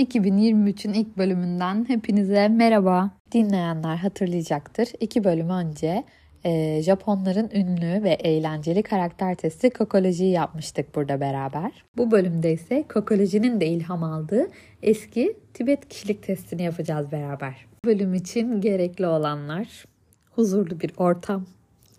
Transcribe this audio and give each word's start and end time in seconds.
2023'ün 0.00 0.92
ilk 0.92 1.18
bölümünden 1.18 1.88
hepinize 1.88 2.48
merhaba. 2.48 3.10
Dinleyenler 3.32 3.96
hatırlayacaktır. 3.96 4.88
İki 5.00 5.24
bölüm 5.24 5.50
önce 5.50 6.04
e, 6.44 6.82
Japonların 6.82 7.50
ünlü 7.54 8.02
ve 8.02 8.10
eğlenceli 8.10 8.82
karakter 8.82 9.34
testi 9.34 9.70
kokolojiyi 9.70 10.30
yapmıştık 10.30 10.94
burada 10.94 11.20
beraber. 11.20 11.84
Bu 11.96 12.10
bölümde 12.10 12.52
ise 12.52 12.84
kokolojinin 12.94 13.60
de 13.60 13.66
ilham 13.66 14.02
aldığı 14.02 14.48
eski 14.82 15.36
Tibet 15.54 15.88
kişilik 15.88 16.22
testini 16.22 16.62
yapacağız 16.62 17.12
beraber. 17.12 17.66
Bu 17.84 17.88
bölüm 17.88 18.14
için 18.14 18.60
gerekli 18.60 19.06
olanlar 19.06 19.84
huzurlu 20.30 20.80
bir 20.80 20.90
ortam, 20.96 21.46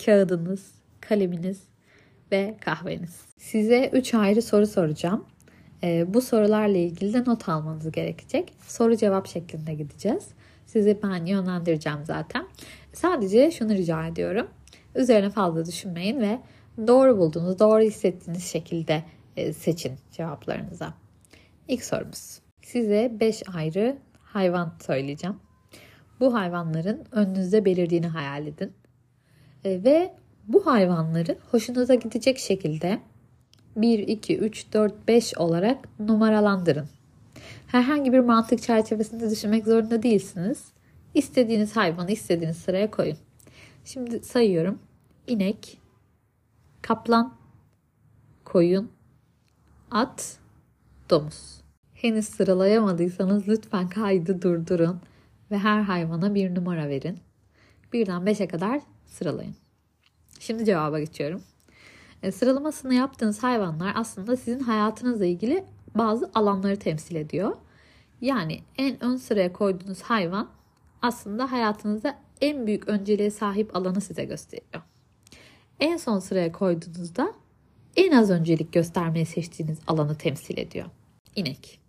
kağıdınız, 0.06 0.72
kaleminiz 1.02 1.64
ve 2.32 2.56
kahveniz. 2.62 3.22
Size 3.38 3.90
3 3.94 4.14
ayrı 4.14 4.42
soru 4.42 4.68
soracağım. 4.68 5.26
E, 5.84 6.14
bu 6.14 6.22
sorularla 6.22 6.78
ilgili 6.78 7.14
de 7.14 7.24
not 7.26 7.50
almanız 7.50 7.92
gerekecek. 7.92 8.54
Soru 8.68 8.96
cevap 8.96 9.28
şeklinde 9.28 9.74
gideceğiz. 9.74 10.28
Sizi 10.66 11.00
ben 11.04 11.26
yönlendireceğim 11.26 12.00
zaten. 12.04 12.48
Sadece 12.94 13.52
şunu 13.52 13.74
rica 13.74 14.08
ediyorum. 14.08 14.48
Üzerine 14.96 15.30
fazla 15.30 15.66
düşünmeyin 15.66 16.20
ve 16.20 16.40
doğru 16.88 17.18
bulduğunuz, 17.18 17.60
doğru 17.60 17.82
hissettiğiniz 17.82 18.46
şekilde 18.46 19.04
e, 19.38 19.54
seçin 19.54 19.94
cevaplarınıza. 20.12 20.94
İlk 21.68 21.84
sorumuz. 21.84 22.40
Size 22.62 23.12
5 23.20 23.44
ayrı 23.56 23.98
hayvan 24.20 24.74
söyleyeceğim. 24.86 25.36
Bu 26.20 26.34
hayvanların 26.34 27.06
önünüzde 27.12 27.66
belirdiğini 27.66 28.08
hayal 28.08 28.48
edin. 28.48 28.74
E, 29.66 29.84
ve 29.84 30.14
bu 30.48 30.66
hayvanları 30.66 31.38
hoşunuza 31.52 31.96
gidecek 31.96 32.38
şekilde 32.38 33.00
1, 33.76 34.00
2, 34.00 34.38
3, 34.38 34.74
4, 34.74 35.08
5 35.08 35.38
olarak 35.38 36.00
numaralandırın. 36.00 36.88
Herhangi 37.68 38.14
bir 38.14 38.20
mantık 38.20 38.62
çerçevesinde 38.62 39.30
düşünmek 39.30 39.66
zorunda 39.66 40.04
değilsiniz. 40.04 40.66
İstediğiniz 41.14 41.76
hayvanı 41.76 42.12
istediğiniz 42.12 42.58
sıraya 42.58 42.92
koyun. 42.92 43.18
Şimdi 43.86 44.24
sayıyorum. 44.24 44.80
İnek, 45.28 45.78
kaplan, 46.82 47.34
koyun, 48.46 48.92
at, 49.92 50.38
domuz. 51.10 51.62
Henüz 51.94 52.26
sıralayamadıysanız 52.26 53.48
lütfen 53.48 53.90
kaydı 53.90 54.42
durdurun 54.42 55.02
ve 55.52 55.58
her 55.58 55.82
hayvana 55.82 56.36
bir 56.36 56.56
numara 56.56 56.90
verin. 56.90 57.20
Birden 57.94 58.26
beşe 58.26 58.48
kadar 58.48 58.82
sıralayın. 59.06 59.56
Şimdi 60.40 60.66
cevaba 60.66 61.00
geçiyorum. 61.00 61.42
E, 62.24 62.32
sıralamasını 62.32 62.94
yaptığınız 62.94 63.44
hayvanlar 63.44 63.92
aslında 63.96 64.38
sizin 64.38 64.60
hayatınızla 64.60 65.26
ilgili 65.26 65.66
bazı 65.96 66.32
alanları 66.34 66.80
temsil 66.80 67.16
ediyor. 67.16 67.58
Yani 68.22 68.62
en 68.78 69.04
ön 69.04 69.16
sıraya 69.16 69.54
koyduğunuz 69.54 70.02
hayvan 70.02 70.50
aslında 71.02 71.52
hayatınızda 71.52 72.18
en 72.42 72.68
büyük 72.68 72.88
önceliğe 72.88 73.32
sahip 73.32 73.76
alanı 73.76 74.02
size 74.02 74.26
gösteriyor. 74.26 74.82
En 75.80 75.98
son 75.98 76.20
sıraya 76.20 76.52
koyduğunuzda 76.52 77.34
en 77.96 78.12
az 78.12 78.30
öncelik 78.30 78.74
göstermeyi 78.74 79.26
seçtiğiniz 79.26 79.80
alanı 79.88 80.18
temsil 80.18 80.58
ediyor. 80.58 80.86
İnek. 81.36 81.80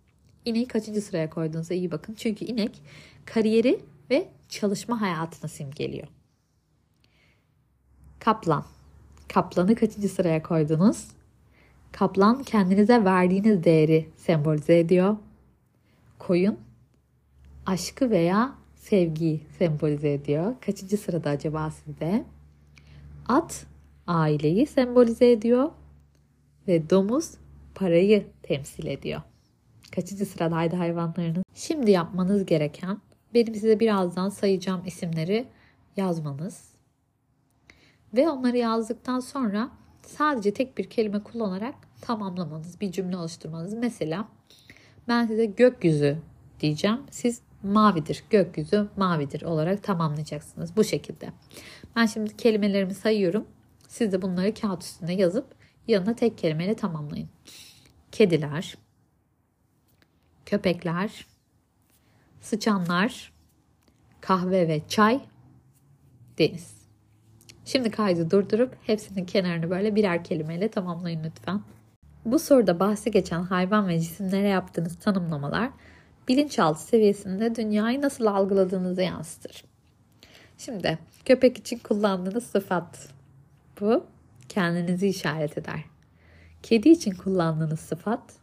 İneği 0.45 0.67
kaçıncı 0.67 1.01
sıraya 1.01 1.29
koyduğunuza 1.29 1.73
iyi 1.73 1.91
bakın. 1.91 2.13
Çünkü 2.13 2.45
inek 2.45 2.81
kariyeri 3.25 3.79
ve 4.09 4.29
çalışma 4.49 5.01
hayatını 5.01 5.49
simgeliyor. 5.49 6.07
Kaplan. 8.19 8.65
Kaplanı 9.33 9.75
kaçıncı 9.75 10.09
sıraya 10.09 10.43
koydunuz? 10.43 11.07
Kaplan 11.91 12.43
kendinize 12.43 13.05
verdiğiniz 13.05 13.63
değeri 13.63 14.09
sembolize 14.17 14.79
ediyor. 14.79 15.17
Koyun 16.19 16.59
aşkı 17.65 18.09
veya 18.09 18.55
sevgiyi 18.75 19.41
sembolize 19.57 20.13
ediyor. 20.13 20.55
Kaçıncı 20.65 20.97
sırada 20.97 21.29
acaba 21.29 21.71
sizde? 21.71 22.23
At 23.27 23.65
aileyi 24.07 24.65
sembolize 24.65 25.31
ediyor 25.31 25.69
ve 26.67 26.89
domuz 26.89 27.31
parayı 27.75 28.25
temsil 28.43 28.87
ediyor. 28.87 29.21
Kaçıncı 29.91 30.25
sıradaydı 30.25 30.75
hayvanlarınız? 30.75 31.43
Şimdi 31.53 31.91
yapmanız 31.91 32.45
gereken 32.45 32.97
benim 33.33 33.55
size 33.55 33.79
birazdan 33.79 34.29
sayacağım 34.29 34.85
isimleri 34.85 35.45
yazmanız 35.97 36.72
ve 38.13 38.29
onları 38.29 38.57
yazdıktan 38.57 39.19
sonra 39.19 39.69
sadece 40.01 40.53
tek 40.53 40.77
bir 40.77 40.89
kelime 40.89 41.23
kullanarak 41.23 41.75
tamamlamanız, 42.01 42.81
bir 42.81 42.91
cümle 42.91 43.17
oluşturmanız. 43.17 43.73
Mesela 43.73 44.27
ben 45.07 45.27
size 45.27 45.45
gökyüzü 45.45 46.17
diyeceğim. 46.59 47.01
Siz 47.11 47.41
mavidir, 47.63 48.23
gökyüzü 48.29 48.87
mavidir 48.97 49.41
olarak 49.41 49.83
tamamlayacaksınız 49.83 50.75
bu 50.75 50.83
şekilde. 50.83 51.29
Ben 51.95 52.05
şimdi 52.05 52.37
kelimelerimi 52.37 52.93
sayıyorum. 52.93 53.47
Siz 53.87 54.11
de 54.11 54.21
bunları 54.21 54.53
kağıt 54.53 54.83
üstüne 54.83 55.13
yazıp 55.13 55.55
yanına 55.87 56.15
tek 56.15 56.37
kelimeyle 56.37 56.75
tamamlayın. 56.75 57.29
Kediler, 58.11 58.77
köpekler, 60.45 61.27
sıçanlar, 62.41 63.33
kahve 64.21 64.67
ve 64.67 64.81
çay, 64.87 65.21
deniz. 66.37 66.82
Şimdi 67.65 67.91
kaydı 67.91 68.31
durdurup 68.31 68.75
hepsinin 68.83 69.25
kenarını 69.25 69.69
böyle 69.69 69.95
birer 69.95 70.23
kelimeyle 70.23 70.67
tamamlayın 70.67 71.23
lütfen. 71.23 71.61
Bu 72.25 72.39
soruda 72.39 72.79
bahsi 72.79 73.11
geçen 73.11 73.43
hayvan 73.43 73.87
ve 73.87 73.99
cisimlere 73.99 74.47
yaptığınız 74.47 74.99
tanımlamalar 74.99 75.69
bilinçaltı 76.27 76.81
seviyesinde 76.81 77.55
dünyayı 77.55 78.01
nasıl 78.01 78.25
algıladığınızı 78.25 79.01
yansıtır. 79.01 79.63
Şimdi 80.57 80.99
köpek 81.25 81.57
için 81.57 81.77
kullandığınız 81.77 82.43
sıfat 82.43 83.09
bu 83.81 84.05
kendinizi 84.49 85.07
işaret 85.07 85.57
eder. 85.57 85.79
Kedi 86.63 86.89
için 86.89 87.11
kullandığınız 87.11 87.79
sıfat 87.79 88.33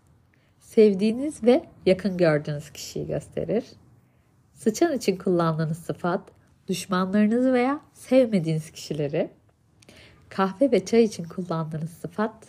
sevdiğiniz 0.61 1.45
ve 1.45 1.65
yakın 1.87 2.17
gördüğünüz 2.17 2.71
kişiyi 2.71 3.07
gösterir. 3.07 3.65
Sıçan 4.55 4.93
için 4.93 5.17
kullandığınız 5.17 5.79
sıfat 5.79 6.21
düşmanlarınızı 6.71 7.53
veya 7.53 7.81
sevmediğiniz 7.93 8.71
kişileri, 8.71 9.31
kahve 10.29 10.73
ve 10.73 10.85
çay 10.85 11.05
için 11.05 11.25
kullandığınız 11.25 11.91
sıfat, 11.91 12.49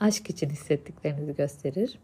aşk 0.00 0.30
için 0.30 0.50
hissettiklerinizi 0.50 1.36
gösterir. 1.36 1.98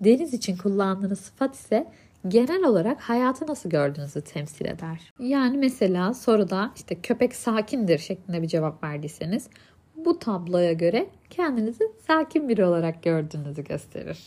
Deniz 0.00 0.34
için 0.34 0.56
kullandığınız 0.56 1.20
sıfat 1.20 1.54
ise 1.54 1.86
genel 2.28 2.64
olarak 2.64 3.00
hayatı 3.00 3.46
nasıl 3.46 3.70
gördüğünüzü 3.70 4.20
temsil 4.20 4.64
eder. 4.64 5.12
Yani 5.18 5.58
mesela 5.58 6.14
soruda 6.14 6.72
işte 6.76 6.94
köpek 7.00 7.34
sakindir 7.34 7.98
şeklinde 7.98 8.42
bir 8.42 8.48
cevap 8.48 8.84
verdiyseniz 8.84 9.48
bu 9.96 10.18
tabloya 10.18 10.72
göre 10.72 11.06
kendinizi 11.30 11.84
sakin 12.06 12.48
biri 12.48 12.64
olarak 12.64 13.02
gördüğünüzü 13.02 13.64
gösterir. 13.64 14.18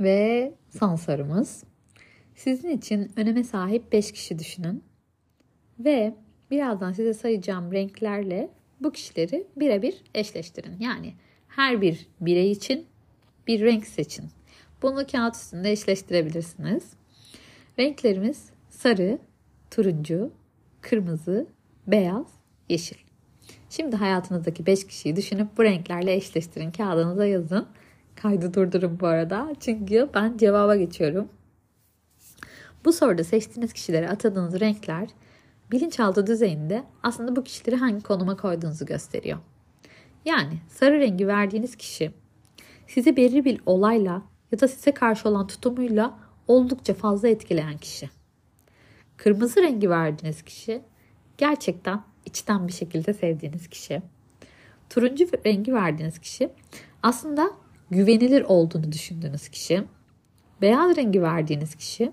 Ve 0.00 0.54
son 0.78 0.96
sorumuz. 0.96 1.62
Sizin 2.34 2.68
için 2.68 3.12
öneme 3.16 3.44
sahip 3.44 3.92
5 3.92 4.12
kişi 4.12 4.38
düşünün. 4.38 4.82
Ve 5.78 6.14
birazdan 6.50 6.92
size 6.92 7.14
sayacağım 7.14 7.72
renklerle 7.72 8.50
bu 8.80 8.92
kişileri 8.92 9.46
birebir 9.56 10.02
eşleştirin. 10.14 10.76
Yani 10.80 11.14
her 11.48 11.80
bir 11.80 12.06
birey 12.20 12.52
için 12.52 12.86
bir 13.46 13.60
renk 13.60 13.86
seçin. 13.86 14.24
Bunu 14.82 15.06
kağıt 15.06 15.34
üstünde 15.34 15.72
eşleştirebilirsiniz. 15.72 16.92
Renklerimiz 17.78 18.50
sarı, 18.70 19.18
turuncu, 19.70 20.30
kırmızı, 20.80 21.46
beyaz, 21.86 22.26
yeşil. 22.68 22.96
Şimdi 23.70 23.96
hayatınızdaki 23.96 24.66
5 24.66 24.86
kişiyi 24.86 25.16
düşünüp 25.16 25.58
bu 25.58 25.64
renklerle 25.64 26.14
eşleştirin. 26.14 26.70
Kağıdınıza 26.70 27.26
yazın. 27.26 27.66
Kaydı 28.14 28.54
durdurun 28.54 29.00
bu 29.00 29.06
arada. 29.06 29.54
Çünkü 29.60 30.08
ben 30.14 30.36
cevaba 30.36 30.76
geçiyorum. 30.76 31.28
Bu 32.84 32.92
soruda 32.92 33.24
seçtiğiniz 33.24 33.72
kişilere 33.72 34.08
atadığınız 34.08 34.60
renkler 34.60 35.08
bilinçaltı 35.72 36.26
düzeyinde 36.26 36.84
aslında 37.02 37.36
bu 37.36 37.44
kişileri 37.44 37.76
hangi 37.76 38.02
konuma 38.02 38.36
koyduğunuzu 38.36 38.86
gösteriyor. 38.86 39.38
Yani 40.24 40.58
sarı 40.68 41.00
rengi 41.00 41.26
verdiğiniz 41.28 41.76
kişi 41.76 42.12
sizi 42.86 43.16
belirli 43.16 43.44
bir 43.44 43.60
olayla 43.66 44.22
ya 44.52 44.60
da 44.60 44.68
size 44.68 44.94
karşı 44.94 45.28
olan 45.28 45.46
tutumuyla 45.46 46.18
oldukça 46.48 46.94
fazla 46.94 47.28
etkileyen 47.28 47.78
kişi. 47.78 48.10
Kırmızı 49.16 49.62
rengi 49.62 49.90
verdiğiniz 49.90 50.42
kişi 50.42 50.82
gerçekten 51.38 52.02
içten 52.24 52.68
bir 52.68 52.72
şekilde 52.72 53.14
sevdiğiniz 53.14 53.68
kişi. 53.68 54.02
Turuncu 54.90 55.26
rengi 55.46 55.74
verdiğiniz 55.74 56.18
kişi 56.18 56.50
aslında 57.02 57.50
güvenilir 57.90 58.42
olduğunu 58.42 58.92
düşündüğünüz 58.92 59.48
kişi. 59.48 59.84
Beyaz 60.60 60.96
rengi 60.96 61.22
verdiğiniz 61.22 61.74
kişi 61.74 62.12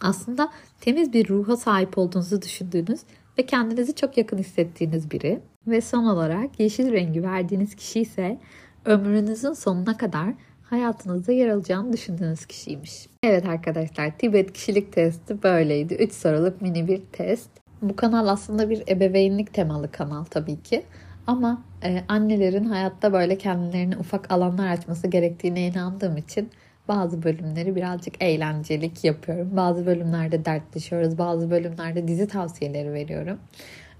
aslında 0.00 0.50
temiz 0.80 1.12
bir 1.12 1.28
ruha 1.28 1.56
sahip 1.56 1.98
olduğunuzu 1.98 2.42
düşündüğünüz 2.42 3.00
ve 3.38 3.46
kendinizi 3.46 3.94
çok 3.94 4.18
yakın 4.18 4.38
hissettiğiniz 4.38 5.10
biri. 5.10 5.40
Ve 5.66 5.80
son 5.80 6.04
olarak 6.04 6.60
yeşil 6.60 6.92
rengi 6.92 7.22
verdiğiniz 7.22 7.76
kişi 7.76 8.00
ise 8.00 8.38
ömrünüzün 8.84 9.52
sonuna 9.52 9.96
kadar 9.96 10.34
hayatınızda 10.62 11.32
yer 11.32 11.48
alacağını 11.48 11.92
düşündüğünüz 11.92 12.46
kişiymiş. 12.46 13.06
Evet 13.22 13.46
arkadaşlar 13.46 14.18
Tibet 14.18 14.52
kişilik 14.52 14.92
testi 14.92 15.42
böyleydi. 15.42 15.94
3 15.94 16.12
soruluk 16.12 16.62
mini 16.62 16.88
bir 16.88 17.02
test. 17.12 17.50
Bu 17.82 17.96
kanal 17.96 18.28
aslında 18.28 18.70
bir 18.70 18.82
ebeveynlik 18.88 19.54
temalı 19.54 19.90
kanal 19.90 20.24
tabii 20.24 20.62
ki. 20.62 20.82
Ama 21.26 21.62
e, 21.84 22.04
annelerin 22.08 22.64
hayatta 22.64 23.12
böyle 23.12 23.38
kendilerine 23.38 23.96
ufak 23.96 24.32
alanlar 24.32 24.68
açması 24.68 25.06
gerektiğine 25.06 25.66
inandığım 25.66 26.16
için 26.16 26.50
bazı 26.90 27.22
bölümleri 27.22 27.76
birazcık 27.76 28.22
eğlencelik 28.22 29.04
yapıyorum. 29.04 29.56
Bazı 29.56 29.86
bölümlerde 29.86 30.44
dertleşiyoruz. 30.44 31.18
Bazı 31.18 31.50
bölümlerde 31.50 32.08
dizi 32.08 32.28
tavsiyeleri 32.28 32.92
veriyorum. 32.92 33.38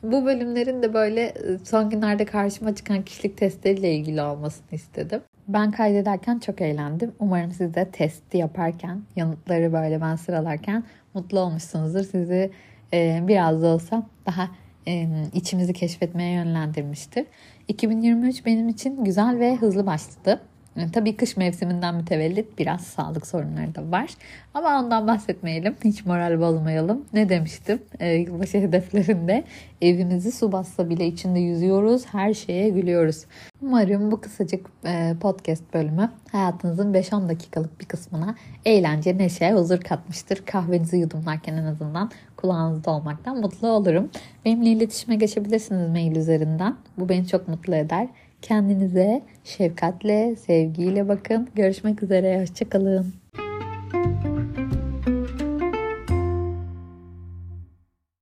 Bu 0.02 0.24
bölümlerin 0.24 0.82
de 0.82 0.94
böyle 0.94 1.22
e, 1.22 1.58
son 1.64 1.90
günlerde 1.90 2.24
karşıma 2.24 2.74
çıkan 2.74 3.02
kişilik 3.02 3.36
testleriyle 3.36 3.94
ilgili 3.94 4.22
olmasını 4.22 4.66
istedim. 4.72 5.20
Ben 5.48 5.70
kaydederken 5.70 6.38
çok 6.38 6.60
eğlendim. 6.60 7.12
Umarım 7.18 7.52
siz 7.52 7.74
de 7.74 7.90
testi 7.90 8.38
yaparken, 8.38 9.02
yanıtları 9.16 9.72
böyle 9.72 10.00
ben 10.00 10.16
sıralarken 10.16 10.84
mutlu 11.14 11.40
olmuşsunuzdur. 11.40 12.04
Sizi 12.04 12.50
e, 12.92 13.20
biraz 13.28 13.62
da 13.62 13.66
olsa 13.66 14.06
daha 14.26 14.48
e, 14.88 15.08
içimizi 15.34 15.72
keşfetmeye 15.72 16.32
yönlendirmiştir. 16.32 17.26
2023 17.68 18.46
benim 18.46 18.68
için 18.68 19.04
güzel 19.04 19.38
ve 19.38 19.56
hızlı 19.56 19.86
başladı. 19.86 20.40
Yani 20.80 20.92
tabii 20.92 21.16
kış 21.16 21.36
mevsiminden 21.36 21.94
mütevellit 21.94 22.58
biraz 22.58 22.80
sağlık 22.80 23.26
sorunları 23.26 23.74
da 23.74 23.90
var. 23.90 24.10
Ama 24.54 24.80
ondan 24.80 25.06
bahsetmeyelim. 25.06 25.76
Hiç 25.84 26.06
moral 26.06 26.40
bozmayalım. 26.40 27.04
Ne 27.12 27.28
demiştim? 27.28 27.82
Ee, 28.00 28.12
yılbaşı 28.12 28.58
hedeflerinde 28.58 29.44
evimizi 29.82 30.32
su 30.32 30.52
bassa 30.52 30.90
bile 30.90 31.06
içinde 31.06 31.38
yüzüyoruz. 31.38 32.06
Her 32.06 32.34
şeye 32.34 32.68
gülüyoruz. 32.68 33.24
Umarım 33.62 34.10
bu 34.10 34.20
kısacık 34.20 34.66
e, 34.86 35.14
podcast 35.20 35.74
bölümü 35.74 36.10
hayatınızın 36.32 36.94
5-10 36.94 37.28
dakikalık 37.28 37.80
bir 37.80 37.86
kısmına 37.86 38.34
eğlence, 38.64 39.18
neşe, 39.18 39.52
huzur 39.52 39.80
katmıştır. 39.80 40.42
Kahvenizi 40.46 40.96
yudumlarken 40.96 41.54
en 41.54 41.64
azından 41.64 42.10
kulağınızda 42.36 42.90
olmaktan 42.90 43.40
mutlu 43.40 43.68
olurum. 43.68 44.10
Benimle 44.44 44.70
iletişime 44.70 45.16
geçebilirsiniz 45.16 45.90
mail 45.90 46.16
üzerinden. 46.16 46.76
Bu 46.98 47.08
beni 47.08 47.26
çok 47.26 47.48
mutlu 47.48 47.74
eder. 47.74 48.08
Kendinize 48.42 49.22
şefkatle, 49.44 50.36
sevgiyle 50.36 51.08
bakın. 51.08 51.48
Görüşmek 51.54 52.02
üzere. 52.02 52.40
Hoşçakalın. 52.40 53.19